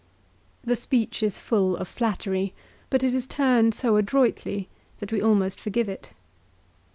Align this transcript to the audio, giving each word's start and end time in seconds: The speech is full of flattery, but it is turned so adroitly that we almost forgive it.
The 0.63 0.75
speech 0.75 1.21
is 1.21 1.37
full 1.37 1.77
of 1.77 1.87
flattery, 1.87 2.55
but 2.89 3.03
it 3.03 3.13
is 3.13 3.27
turned 3.27 3.75
so 3.75 3.97
adroitly 3.97 4.67
that 4.97 5.11
we 5.11 5.21
almost 5.21 5.59
forgive 5.59 5.87
it. 5.87 6.09